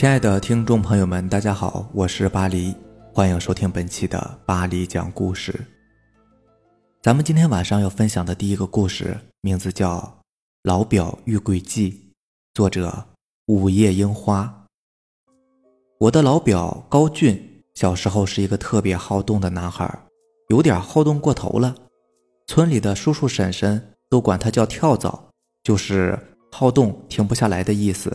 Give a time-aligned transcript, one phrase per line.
[0.00, 2.74] 亲爱的听众朋友们，大家好，我是巴黎，
[3.12, 5.62] 欢迎收听本期的巴黎讲故事。
[7.02, 9.98] 咱们今天晚上要分享的第一个故事，名字叫
[10.62, 11.90] 《老表遇鬼记》，
[12.54, 13.08] 作者
[13.48, 14.64] 午夜樱花。
[15.98, 20.02] 我的老表高俊小时候是一个特别好动的男孩，
[20.48, 21.74] 有点好动过头了。
[22.46, 25.28] 村里的叔叔婶婶都管他叫跳蚤，
[25.62, 26.18] 就是
[26.50, 28.10] 好动停不下来的意思。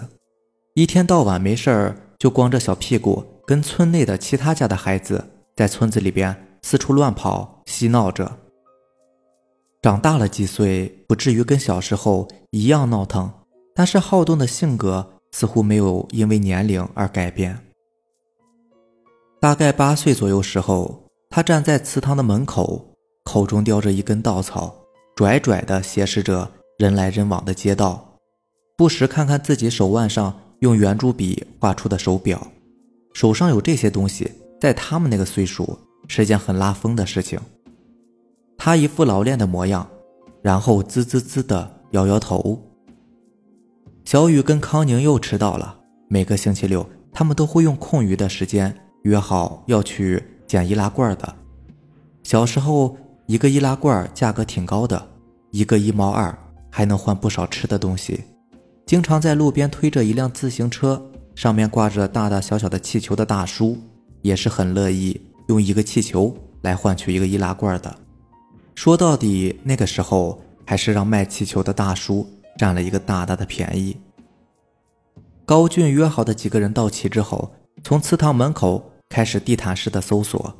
[0.75, 5.25] 一天到晚没事儿就光着小屁股，跟村内的其他家的孩子
[5.55, 8.29] 在村子里边四处乱跑嬉闹着。
[9.81, 13.31] 长大了几岁，不至于跟小时候一样闹腾，
[13.73, 17.57] 但是好动的性格似乎没有因为年龄而改变。
[19.39, 22.85] 大概八岁左右时候，他站在祠堂的门口，
[23.23, 24.75] 口中叼着一根稻草，
[25.15, 28.17] 拽拽地斜视着人来人往的街道，
[28.75, 30.41] 不时看看自己手腕上。
[30.59, 32.47] 用圆珠笔画出的手表，
[33.13, 37.39] 手上有这些东西，在他们那个岁数是件很拉风的事情。
[38.57, 39.87] 他一副老练的模样，
[40.41, 42.61] 然后滋滋滋的摇摇头。
[44.05, 45.79] 小雨跟康宁又迟到了。
[46.07, 51.35] 每个星期六，他们都会用空余的时间约好要去捡易拉罐的。
[52.21, 55.09] 小时候，一个易拉罐价格挺高的，
[55.51, 56.37] 一个一毛二，
[56.69, 58.23] 还能换不少吃的东西。
[58.85, 63.75] 经常在路边推着一辆自行车，上面挂着大大小小的气球的大叔，
[64.21, 67.95] 也是很乐意用一个气球来换取一个易拉罐的。
[68.75, 73.97] 说到底，那个时候还是让卖气球的大叔占了一个大大的便宜。
[75.45, 77.51] 高俊约好的几个人到齐之后，
[77.83, 80.55] 从祠堂门口开始地毯式的搜索。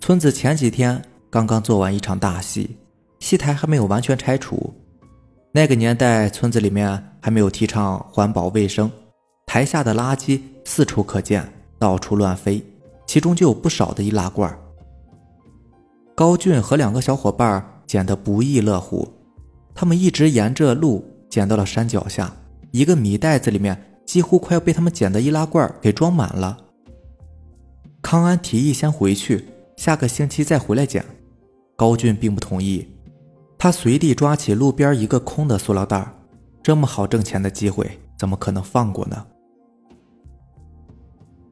[0.00, 2.76] 村子前几天刚刚做完一场大戏，
[3.20, 4.74] 戏台还没有完全拆除。
[5.54, 8.90] 那个年代，村子里面还没有提倡环保卫生，
[9.44, 11.46] 台下的垃圾四处可见，
[11.78, 12.64] 到处乱飞，
[13.06, 14.58] 其中就有不少的易拉罐。
[16.14, 19.06] 高俊和两个小伙伴捡得不亦乐乎，
[19.74, 22.34] 他们一直沿着路捡到了山脚下，
[22.70, 26.56] 一个米袋子里面几乎快要被他们捡的易拉罐给装满了。
[28.00, 29.44] 康安提议先回去，
[29.76, 31.04] 下个星期再回来捡，
[31.76, 32.88] 高俊并不同意。
[33.62, 36.12] 他随地抓起路边一个空的塑料袋，
[36.64, 39.24] 这么好挣钱的机会，怎么可能放过呢？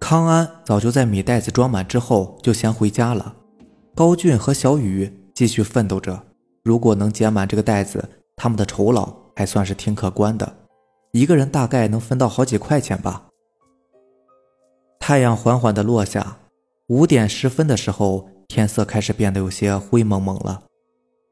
[0.01, 3.37] 康安早就在米袋子装满之后就先回家了。
[3.95, 6.21] 高俊和小雨继续奋斗着，
[6.65, 10.53] 如果能捡满这个袋子，他们的酬劳还算是挺可观的，
[11.13, 13.29] 一个人大概能分到好几块钱吧。
[14.99, 16.39] 太阳缓缓地落下，
[16.89, 20.65] 五点十分的时候，天色开始变得有些灰蒙蒙了。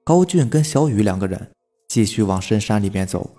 [0.08, 1.50] 高俊跟小雨两个人
[1.86, 3.30] 继续往深山里面走，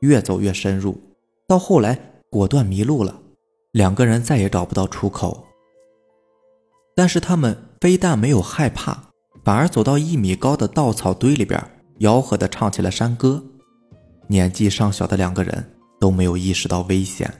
[0.00, 1.00] 越走越深入，
[1.46, 1.96] 到后来
[2.28, 3.20] 果断迷路了，
[3.70, 5.46] 两个人再也找不到出口。
[6.96, 9.04] 但是他们非但没有害怕，
[9.44, 11.64] 反而走到一米高的稻草堆里边，
[12.00, 13.40] 吆喝的唱起了山歌。
[14.26, 17.32] 年纪尚小的两个人都没有意识到危险。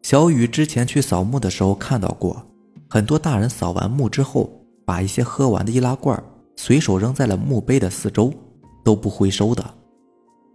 [0.00, 2.46] 小雨之前去扫墓的时候看到过，
[2.88, 4.48] 很多大人扫完墓之后，
[4.86, 6.24] 把一些喝完的易拉罐
[6.58, 8.34] 随手扔在了墓碑的四周，
[8.84, 9.64] 都不回收的。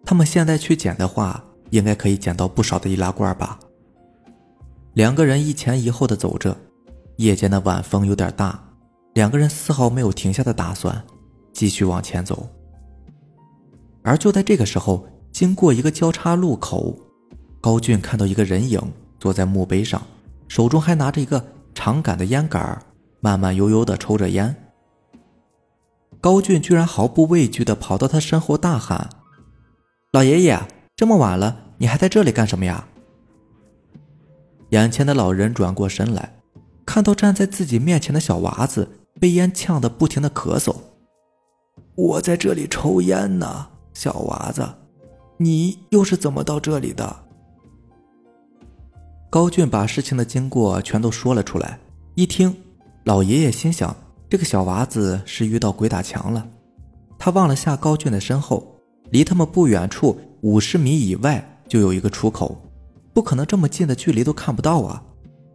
[0.04, 3.58] 他们现在去捡的话，应该可以捡到不少的易拉罐吧。
[4.96, 6.54] 两个人一前一后的走着，
[7.16, 8.62] 夜间的晚风有点大，
[9.14, 11.02] 两个人丝毫没有停下的打算，
[11.54, 12.50] 继续往前走。
[14.02, 16.94] 而就在这个时候，经过一个交叉路口，
[17.62, 18.78] 高俊看到一个人影
[19.22, 20.02] 坐在墓碑上，
[20.50, 21.42] 手中还拿着一个
[21.74, 22.78] 长杆的烟杆，
[23.22, 24.54] 慢慢悠悠的抽着烟。
[26.24, 29.10] 高俊居然毫不畏惧地跑到他身后，大喊
[30.14, 30.58] ：“老爷爷，
[30.96, 32.88] 这么晚了，你还在这里干什么呀？”
[34.72, 36.40] 眼前的老人转过身来，
[36.86, 38.88] 看到站在自己面前的小娃子
[39.20, 40.74] 被烟呛得不停地咳嗽。
[41.96, 44.66] “我在这里抽烟呢，小娃子，
[45.36, 47.14] 你又是怎么到这里的？”
[49.30, 51.78] 高俊把事情的经过全都说了出来。
[52.16, 52.56] 一听，
[53.04, 53.94] 老爷爷心想。
[54.34, 56.44] 这个小娃子是遇到鬼打墙了，
[57.20, 58.82] 他望了下高俊的身后，
[59.12, 62.60] 离他们不远处五十米以外就有一个出口，
[63.14, 65.04] 不可能这么近的距离都看不到啊！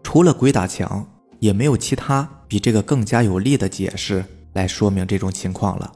[0.04, 1.04] 除了鬼打墙，
[1.40, 5.92] 也没有其他比这个更加有力的解释来说明这种情况了。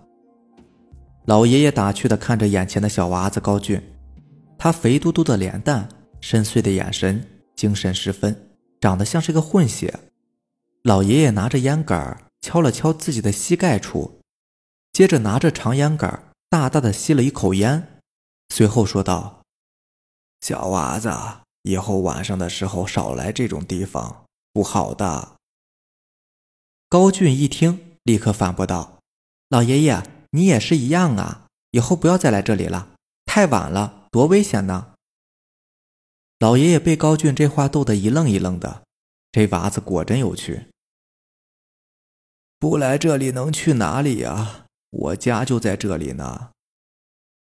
[1.26, 3.80] 老爷爷打趣的看着眼前的小娃子高俊，
[4.58, 5.88] 他肥嘟嘟的脸蛋，
[6.20, 7.24] 深邃的眼神，
[7.54, 8.36] 精神十分，
[8.80, 9.94] 长得像是个混血。
[10.82, 14.20] 老爷爷拿着烟杆敲了敲自己的膝盖处，
[14.92, 18.00] 接着拿着长烟杆大大的吸了一口烟，
[18.50, 19.42] 随后说道
[20.42, 21.10] ：“小娃子，
[21.62, 25.36] 以后晚上的时候少来这种地方，不好的。
[26.88, 28.98] 高俊一听，立刻反驳道
[29.48, 30.02] ：“老爷爷，
[30.32, 31.46] 你也是一样啊！
[31.70, 32.90] 以后不要再来这里了，
[33.24, 34.94] 太晚了，多危险呢！”
[36.40, 38.82] 老爷爷被高俊这话逗得一愣一愣的，
[39.30, 40.66] 这娃子果真有趣。
[42.62, 44.66] 不来这里能去哪里呀？
[44.90, 46.50] 我家就在这里呢。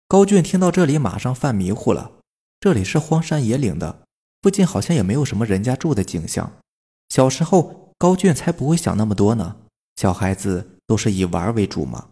[0.08, 2.10] 高俊听到这里，马上犯迷糊了。
[2.58, 4.02] 这里是荒山野岭的，
[4.42, 6.54] 附近好像也没有什么人家住的景象。
[7.08, 9.58] 小时候，高俊才不会想那么多呢。
[9.94, 12.08] 小孩子都是以玩为主嘛。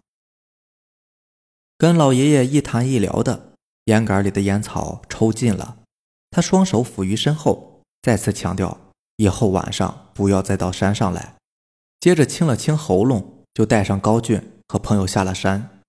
[1.77, 3.51] 跟老爷爷一谈一聊的，
[3.87, 5.79] 烟杆里的烟草抽尽了。
[6.31, 8.79] 他双手抚于身后，再次强调：
[9.17, 11.35] 以后晚上不要再到山上来。
[12.05, 15.81] 接着清了清喉咙，就带上高俊和朋友下了山。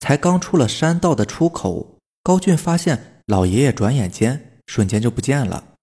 [0.00, 5.74] 才刚出了山道的出口，高俊发现老爷爷转眼间瞬间就不见了。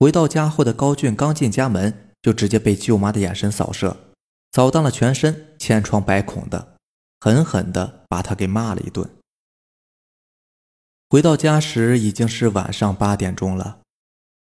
[0.00, 3.96] 回到家后的高俊刚进家门，就直接被舅妈的眼神扫射，
[4.50, 6.74] 扫荡了全身，千疮百孔的，
[7.20, 9.08] 狠狠的把他给骂了一顿。
[11.08, 13.82] 回到家时已经是晚上八点钟了，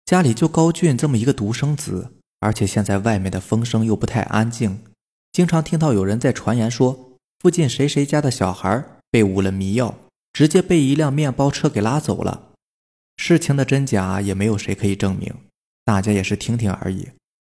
[0.03, 4.83] 家里就高俊这么一个独生子，而且现在外面的风声又不太安静，
[5.31, 9.97] 经常听到有人在传言说附近谁谁家的小孩被捂了迷药，
[10.33, 12.49] 直接被一辆面包车给拉走了。
[13.15, 15.33] 事情的真假也没有谁可以证明，
[15.85, 17.09] 大家也是听听而已，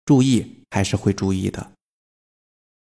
[0.06, 1.72] 注意还是会注意的。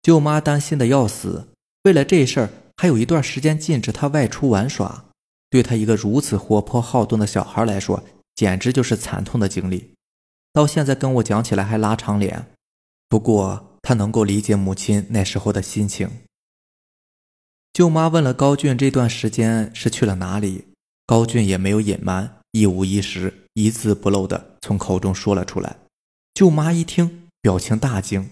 [0.01, 1.47] 舅妈担心的要死，
[1.83, 5.05] 为了这事儿还有一段时间禁止他外出玩耍。
[5.49, 8.03] 对他一个如此活泼好动的小孩来说，
[8.35, 9.94] 简直就是惨痛的经历。
[10.55, 12.47] 到现在跟我讲起来还拉长脸。
[13.09, 16.09] 不过他能够理解母亲那时候的心情。
[17.73, 20.69] 舅妈问了高俊这段时间是去了哪里，
[21.05, 25.75] 高俊也没有隐瞒，一五一十、一字不漏的从口中说了出来。
[26.33, 28.29] 舅妈一听，表情大惊。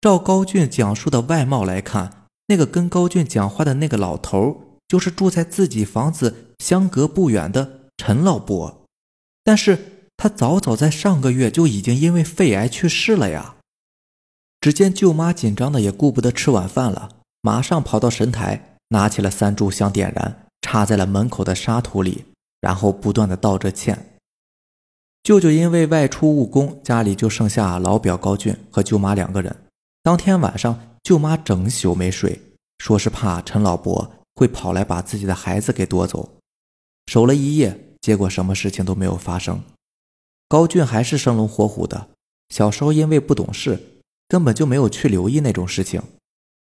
[0.00, 8.86] 照高俊讲述的外貌来看，那个跟高俊讲话的那个老头就是住在自己房子相隔不远的陈老伯，
[9.44, 13.54] 但是他早早在上个月就已经因为肺癌去世了呀。
[14.60, 17.08] 只见舅妈紧张的也顾不得吃晚饭了，
[17.40, 22.24] 马上跑到神台，拿起了三炷香点燃，插在了门口的沙土里，
[22.60, 24.18] 然后不断的道着歉。
[25.22, 29.56] 舅舅因为外出务工，家里就剩下老表高俊和舅妈两个人。
[30.02, 32.40] 当天晚上，舅妈整宿没睡，
[32.78, 34.12] 说是怕陈老伯。
[34.34, 36.36] 会跑来把自己的孩子给夺走，
[37.08, 39.60] 守了一夜，结果什么事情都没有发生。
[40.48, 42.08] 高俊还是生龙活虎的，
[42.48, 46.02] 小时候因为不懂事，根本就没有去留意那种事情。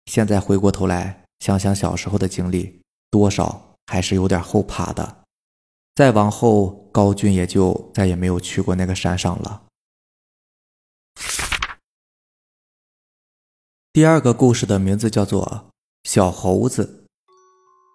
[0.05, 5.23] 现在回过头来想想小时候的经历，多少还是有点后怕的。
[5.95, 9.63] 再往后，高俊也就再也没有去过那个山上了。
[13.91, 15.71] 第二个故事的名字叫做
[16.09, 17.07] 《小猴子》。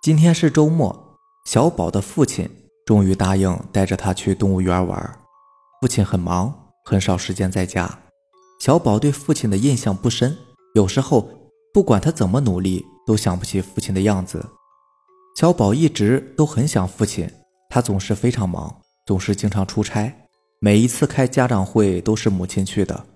[0.02, 1.16] 今天是周末，
[1.46, 2.50] 小宝的父亲
[2.84, 5.25] 终于答应带着他去动物园玩。
[5.86, 6.52] 父亲很忙，
[6.82, 7.88] 很少时间在家。
[8.58, 10.36] 小宝对父亲的印象不深，
[10.74, 11.30] 有时候
[11.72, 14.44] 不管他怎么努力，都想不起父亲的样子。
[15.36, 17.30] 小宝一直都很想父亲，
[17.70, 20.12] 他总是非常忙，总是经常出差。
[20.58, 23.06] 每一次开家长会都是母亲去的。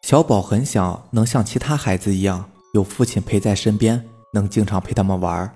[0.00, 5.54] 小宝很想能像其他孩子一样，有父亲陪在身边，能经常陪他们玩。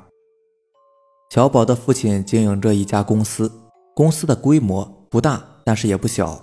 [1.31, 3.51] 小宝的父亲经营着一家公司，
[3.95, 6.43] 公司的规模不大，但是也不小。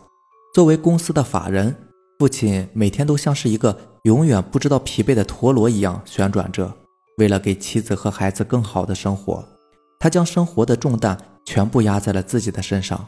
[0.53, 1.75] 作为公司的法人，
[2.17, 6.73] 父亲每天都像是一个永远不知道疲惫的陀螺一样旋转着。
[7.17, 9.43] 为了给妻子和孩子更好的生活，
[9.99, 13.05] 他将生活的重担全部压在了自己的身上。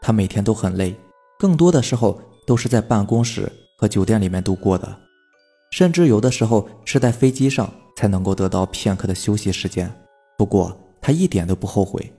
[0.00, 0.94] 他每天都很累，
[1.38, 4.96] 更多的时候都是在办公室和酒店里面度过的，
[5.70, 9.92] 甚至有的时候是在飞机上才能够得到片刻的休息时间。
[10.36, 12.12] 不过，他一点都不后悔，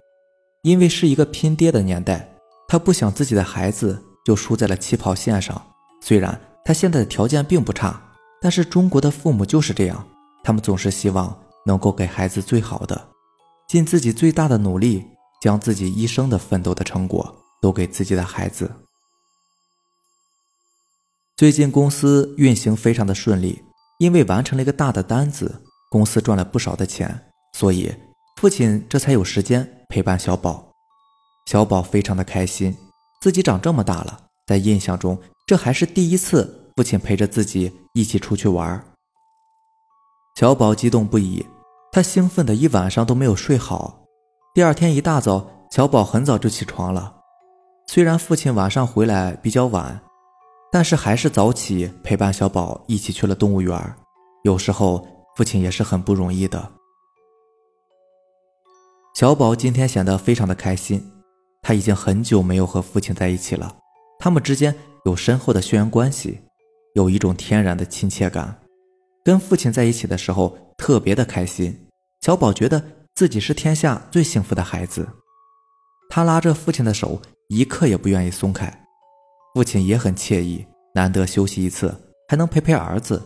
[0.64, 2.28] 因为是一个拼爹的年代，
[2.68, 5.62] 他不想自己的孩子就输在了起跑线上。
[6.02, 8.02] 虽然他现在的条件并不差，
[8.42, 10.06] 但是中国的父母就是这样，
[10.44, 13.10] 他们总是希望能够给孩子最好的，
[13.68, 15.06] 尽自己最大的努力，
[15.42, 18.70] 将自己一生的奋斗的成果都给自己的孩子。
[21.36, 23.62] 最近公司运行非常的顺利，
[24.00, 27.94] 因为完成了一个大的单子，公司赚了不少的钱，所以。
[28.40, 30.67] 父亲这才有时间陪伴小宝，
[31.48, 32.76] 小宝非常的开心，
[33.22, 38.84] 自己长这么大了，在印象中这还是第一次父亲陪着自己一起出去玩。
[40.36, 41.46] 小宝激动不已，
[41.94, 44.04] 他兴奋的一晚上都没有睡好。
[44.54, 47.16] 第二天一大早，小宝很早就起床了，
[47.88, 50.02] 虽然父亲晚上回来比较晚，
[50.70, 53.96] 但是还是早起陪伴小宝一起去了动物园。
[54.44, 56.74] 有时候父亲也是很不容易的。
[59.16, 61.10] 小宝今天显得非常的开心，
[61.68, 63.76] 他已经很久没有和父亲在一起了，
[64.20, 66.40] 他们之间有深厚的血缘关系，
[66.94, 68.58] 有一种天然的亲切感。
[69.26, 71.78] 跟父亲在一起的时候特别的开心，
[72.22, 72.82] 小宝觉得
[73.16, 75.06] 自己是天下最幸福的孩子。
[76.10, 78.86] 他拉着父亲的手，一刻也不愿意松开。
[79.54, 81.94] 父亲也很惬意，难得休息一次，
[82.30, 83.22] 还能陪陪儿子，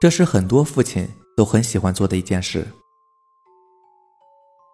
[0.00, 2.66] 这是很多父亲都很喜欢做的一件事。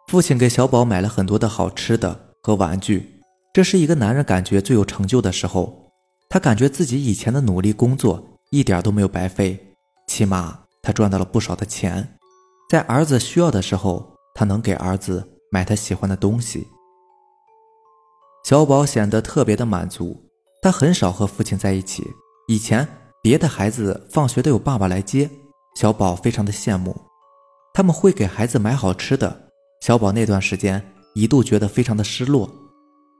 [0.07, 3.21] 父亲给小宝买了很多的好吃的和玩具，
[3.53, 5.91] 这是一个男人感觉最有成就的时候。
[6.29, 9.75] 他感觉自己以前的努力工作一点都没有白费，
[10.09, 12.17] 起码他赚到了不少的钱。
[12.71, 16.67] 在儿子需要的时候，他能给儿子买他喜欢的东西。
[18.45, 20.21] 小宝显得特别的满足，
[20.63, 22.03] 他很少和父亲在一起。
[22.49, 22.89] 以前
[23.23, 25.31] 别的孩子放学都有爸爸来接，
[25.77, 26.99] 小宝非常的羡慕，
[27.75, 29.49] 他们会给孩子买好吃的。
[29.83, 30.83] 小宝那段时间
[31.15, 32.51] 一度觉得非常的失落，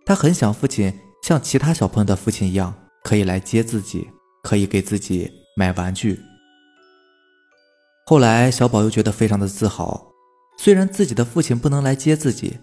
[0.07, 4.09] 他很想父亲像其他小朋友的父亲一样，可以来接自己，
[4.43, 6.19] 可以给自己买玩具。
[8.07, 10.09] 后来小宝又觉得非常的自豪，
[10.59, 12.59] 虽然自己的父亲不能来接自己，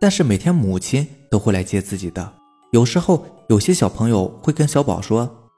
[0.00, 2.32] 但是每天母亲都会来接自己的。
[2.72, 5.50] 有时候有些小朋友会跟小宝说：“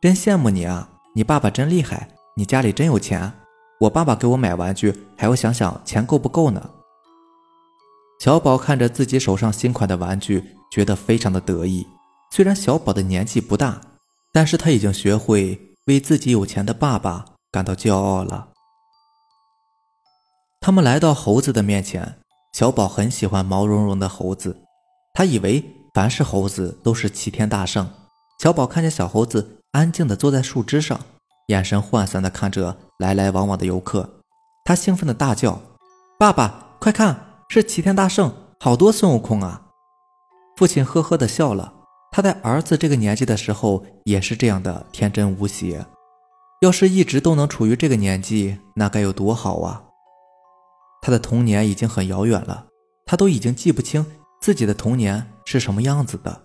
[0.00, 3.32] 真羡慕你啊，你爸爸真厉害，你家里真有钱。
[3.80, 6.70] 我爸爸给我买玩具还要想想钱够不够呢。”
[8.20, 11.86] 小宝看着自己手上新款的玩具，觉得非常的得意。
[12.30, 13.80] 虽然小宝的年纪不大，
[14.30, 18.48] 但是他已经学会为自己有钱的爸爸感到骄傲了。
[20.60, 22.18] 他们来到猴子的面前，
[22.52, 24.54] 小宝很喜欢毛茸茸的猴子，
[25.14, 27.90] 他以为凡是猴子都是齐天大圣。
[28.38, 31.00] 小宝看见小猴子安静地坐在树枝上，
[31.46, 34.18] 眼神涣散地看着来来往往的游客，
[34.66, 35.58] 他兴奋地大叫
[36.20, 39.60] ：“爸爸，快看！”是齐天大圣，好多孙悟空啊！
[40.56, 41.74] 父亲呵呵的笑了。
[42.12, 45.84] 他在儿子这个年纪的时候也是这样的天真无邪。
[46.60, 49.82] 要是一直都能处于这个年纪，那该有多好啊！
[51.02, 52.68] 他的童年已经很遥远了，
[53.04, 54.06] 他都已经记不清
[54.40, 56.42] 自己的童年是什么样子的。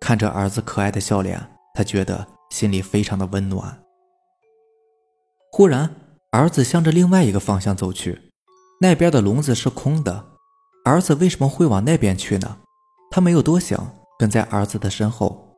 [0.00, 1.40] 看着儿子可爱的笑脸，
[1.74, 3.80] 他觉得心里非常的温暖。
[5.52, 5.94] 忽然，
[6.32, 8.27] 儿子向着另外一个方向走去。
[8.80, 10.24] 那边的笼子是空的，
[10.84, 12.58] 儿子为什么会往那边去呢？
[13.10, 15.56] 他没有多想，跟在儿子的身后。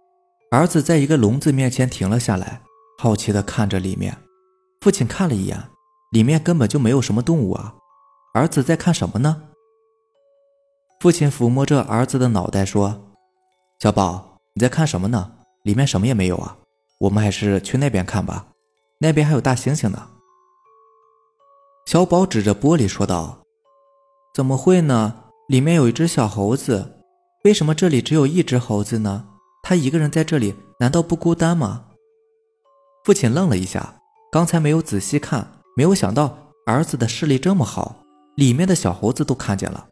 [0.51, 2.63] 儿子在一个笼子面前停了下来，
[2.99, 4.17] 好奇地看着里面。
[4.81, 5.63] 父亲看了一眼，
[6.13, 7.75] 里面根本就没有什么动物啊！
[8.33, 9.43] 儿子在看什么呢？
[11.01, 13.13] 父亲抚摸着儿子的脑袋说
[13.81, 15.33] ：“小宝，你在看什么呢？
[15.63, 16.57] 里面什么也没有啊！
[17.01, 18.47] 我们还是去那边看吧，
[18.99, 20.09] 那边还有大猩猩呢。”
[21.91, 23.41] 小宝指着玻璃说道
[24.33, 25.25] ：“怎么会呢？
[25.49, 27.01] 里面有一只小猴子。
[27.43, 29.27] 为什么这里只有一只猴子呢？
[29.65, 31.87] 他一个人在这里，难道不孤单吗？”
[33.05, 33.97] 父亲愣了一下，
[34.31, 35.45] 刚才没有仔细看，
[35.77, 38.05] 没有想到儿子的视力这么好，
[38.37, 39.89] 里面的小猴子都看见了。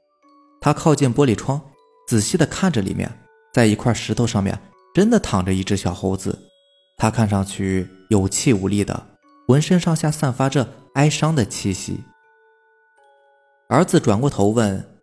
[0.60, 1.60] 他靠近玻璃窗，
[2.06, 3.12] 仔细地看着里面，
[3.52, 4.56] 在一块石头上面，
[4.94, 6.38] 真的躺着一只小猴子。
[6.96, 9.04] 他看上去有气无力的，
[9.48, 10.68] 浑身上下散发着。
[10.94, 12.02] 哀伤的气息。
[13.68, 14.98] 儿子转过头问：“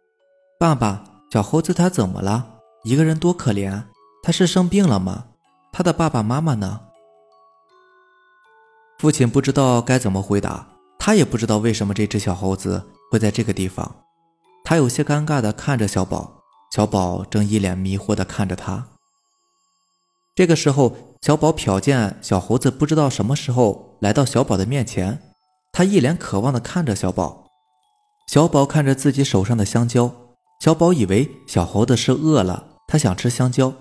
[0.60, 2.60] 爸爸，小猴子他怎么了？
[2.84, 3.82] 一个人多可怜，
[4.22, 5.28] 他是生病了吗？
[5.72, 6.82] 他的爸爸妈妈呢？”
[9.00, 10.68] 父亲不知道该怎么回答，
[11.00, 13.96] 他也不知道为什么这只小猴子会在这个地方。
[14.66, 16.42] 他有些尴尬的看着小宝，
[16.74, 18.86] 小宝正一脸迷惑的看着他。
[20.36, 25.18] 这个时候，小宝瞟见小猴子不知道什么时候来到小宝的面前。
[25.72, 27.48] 他一脸渴望地看着小宝，
[28.28, 30.14] 小宝看着自己手上的香蕉，
[30.60, 33.74] 小宝以为小猴子是饿了，他想吃香蕉。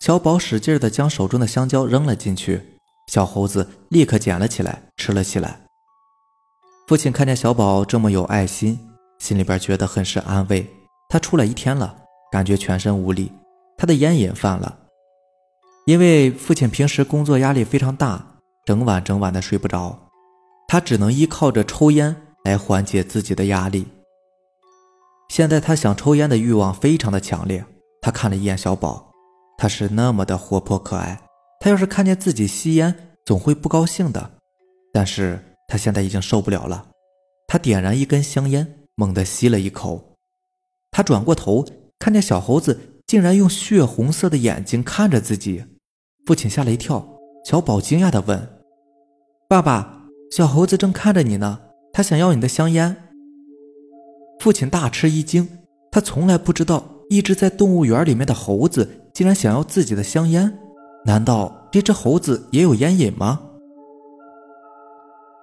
[0.00, 2.60] 小宝使劲地将手中的香蕉扔了进去，
[3.06, 5.60] 小猴子立刻捡了起来，吃了起来。
[6.88, 8.76] 父亲看见小宝这么有爱心，
[9.20, 10.68] 心里边觉得很是安慰。
[11.08, 11.94] 他出来一天了，
[12.32, 13.30] 感觉全身无力，
[13.76, 14.76] 他的烟瘾犯了，
[15.84, 20.08] 因为父亲平时工作压力非常大，整晚整晚的睡不着。
[20.68, 23.86] 他只能依靠着抽烟来缓解自己的压力。
[25.28, 27.64] 现在他想抽烟的欲望非常的强烈。
[28.00, 29.12] 他看了一眼小宝，
[29.56, 31.20] 他是那么的活泼可爱。
[31.60, 34.32] 他要是看见自己吸烟，总会不高兴的。
[34.92, 36.86] 但是他现在已经受不了了。
[37.46, 40.16] 他点燃一根香烟，猛地吸了一口。
[40.90, 41.64] 他转过头，
[41.98, 45.64] 看见小猴子竟然用血红色的眼睛看着自己。
[46.24, 47.04] 父亲吓了一跳，
[47.44, 48.48] 小宝惊讶地问
[49.48, 51.58] ：“爸爸，小猴子正看着你呢，
[51.92, 52.96] 他想要你的香烟。”
[54.38, 55.48] 父亲大吃一惊，
[55.90, 60.58] 他从来不知道一只在动物园里面的猴子竟然想要自己的香烟，
[61.04, 63.40] 难道这只猴子也有烟瘾吗？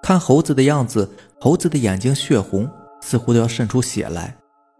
[0.02, 2.66] 看猴子的样子，猴子的眼睛血红，
[3.02, 4.34] 似乎都要渗出血来。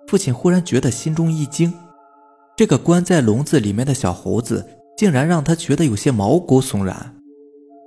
[0.07, 1.73] 父亲忽然觉得心中一惊，
[2.57, 4.67] 这个关在笼子里面的小猴子。
[5.01, 7.15] 竟然让他觉得有些毛骨悚然，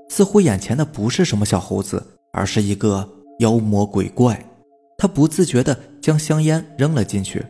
[0.10, 4.43] 似乎眼前的不是什么小猴子，而是一个妖魔鬼怪。
[4.98, 7.46] 他不自觉地将香烟扔了进去，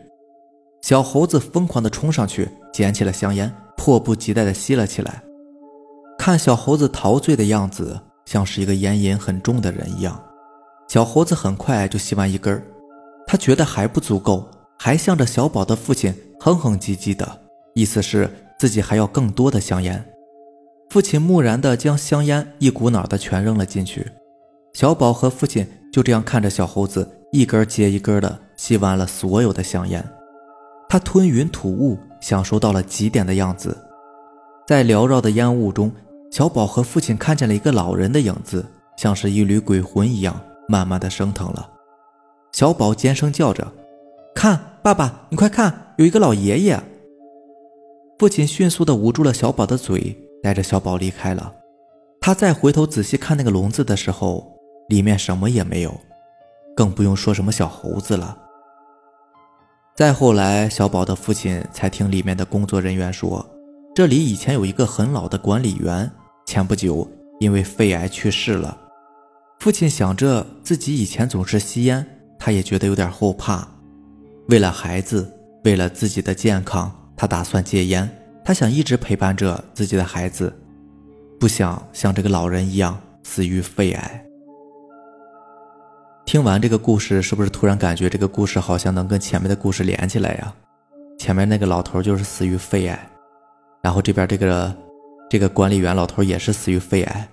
[0.82, 5.22] 小猴子疯狂地冲上去捡起了香烟，迫不及待地吸了起来。
[6.18, 10.22] 看小猴子陶醉的样子，像是一个烟瘾很重的人一样。
[10.90, 12.62] 小猴子很快就吸完一根
[13.26, 14.46] 他觉得还不足够，
[14.78, 17.40] 还向着小宝的父亲哼哼唧唧的，
[17.74, 18.28] 意思是。
[18.64, 20.02] 自己还要更多的香烟，
[20.88, 24.10] 父亲木然地将香烟一股脑的全扔了进去。
[24.72, 30.02] 小宝和父亲就这样看着小猴子一根接一根的吸完了所有的香烟，
[30.88, 33.76] 他吞云吐雾，享受到了极点的样子。
[34.66, 35.92] 在缭绕的烟雾中，
[36.30, 38.64] 小宝和父亲看见了一个老人的影子，
[38.96, 41.68] 像是一缕鬼魂一样，慢慢的升腾了。
[42.52, 43.70] 小宝尖声叫着
[44.34, 46.82] ：“看，爸爸，你快看，有一个老爷爷！”
[48.24, 51.54] 父亲迅速地捂住了小宝的嘴，带着小宝离开了。
[52.22, 54.50] 他再回头仔细看那个笼子的时候，
[54.88, 55.94] 里面什么也没有，
[56.74, 58.34] 更不用说什么小猴子了。
[59.94, 63.46] 再后来，小宝的父亲才听里面的工作人员说，
[63.94, 66.10] 这里以前有一个很老的管理员，
[66.46, 67.06] 前不久
[67.40, 68.74] 因为肺癌去世了。
[69.58, 72.02] 父亲想着自己以前总是吸烟，
[72.38, 73.68] 他也觉得有点后怕。
[74.48, 75.30] 为了孩子，
[75.66, 76.90] 为了自己的健康。
[77.24, 78.06] 他打算戒烟，
[78.44, 80.54] 他想一直陪伴着自己的孩子，
[81.40, 84.26] 不想像这个老人一样死于肺癌。
[86.26, 90.54] 听完这个故事，是不是突然感觉这个故事好像能跟前面的故事连起来呀？
[91.18, 93.10] 前面那个老头就是死于肺癌，
[93.82, 94.76] 然后这边这个
[95.30, 97.26] 这个管理员老头也是死于肺癌，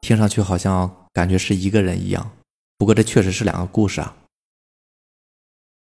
[0.00, 2.30] 听上去好像感觉是一个人一样。
[2.78, 4.16] 不过这确实是两个故事啊。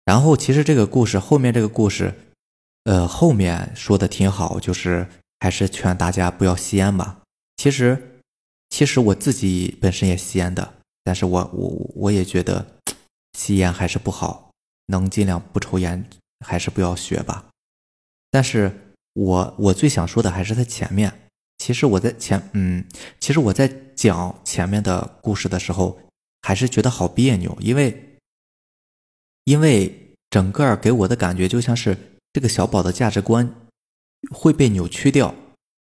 [0.05, 2.15] 然后其实这个故事后面这个故事。
[2.85, 5.07] 呃，后面说的挺好，就是
[5.41, 7.21] 还是劝大家不要吸烟吧。
[7.57, 8.21] 其实，
[8.71, 12.65] 其实我自己本身也吸烟的，但是我我我也觉得
[13.35, 14.51] 吸烟还是不好，
[14.87, 16.09] 能尽量不抽烟，
[16.47, 17.45] 还是不要学吧。
[18.31, 21.13] 但是我我最想说的还是在前面。
[21.59, 22.87] 其实我在前，嗯，
[23.21, 26.01] 其实我在讲前面的故事的时候，
[26.41, 28.19] 还是觉得好别扭，因为
[29.45, 31.99] 因为整个给我的感觉就像是。
[32.33, 33.53] 这个小宝的价值观
[34.31, 35.35] 会被扭曲掉，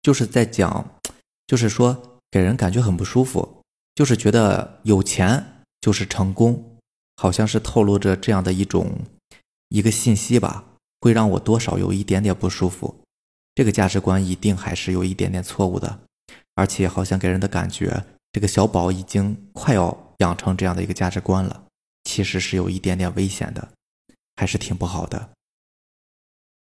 [0.02, 1.00] 就是在讲，
[1.48, 3.62] 就是说给人感觉很不舒服，
[3.96, 6.78] 就是觉得有钱就是成功，
[7.18, 9.00] 好像是透露着这样的一种
[9.70, 10.64] 一个信息吧，
[11.02, 13.04] 会让我多少有一点点不舒服。
[13.56, 16.00] 这个价值观一定还是有一点点错误的，
[16.56, 21.64] 而且好像给人的感觉，这个小宝已经快要养成这样的一个价值观了，
[22.04, 23.70] 其实是有一点点危险的，
[24.38, 25.30] 还是挺不好的。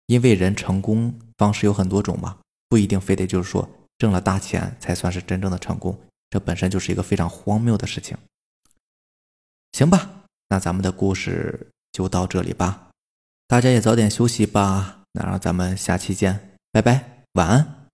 [0.08, 2.38] 因为人成功方式有很多种嘛，
[2.70, 8.18] 不一定非得就是说挣了大钱才算是真正的成功，这本身就是一个非常荒谬的事情。
[9.72, 12.90] 行吧，那咱们的故事就到这里吧，
[13.48, 15.02] 大家也早点休息吧。
[15.14, 17.85] 那让咱们下期见，拜拜，晚安。